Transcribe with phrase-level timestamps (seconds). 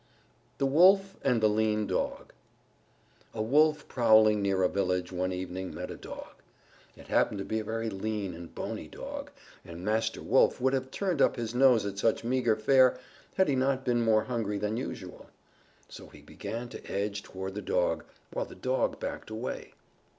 [0.57, 2.33] _THE WOLF AND THE LEAN DOG
[3.35, 6.41] A Wolf prowling near a village one evening met a Dog.
[6.97, 9.29] It happened to be a very lean and bony Dog,
[9.63, 12.97] and Master Wolf would have turned up his nose at such meager fare
[13.35, 15.27] had he not been more hungry than usual.
[15.87, 19.75] So he began to edge toward the Dog, while the Dog backed away.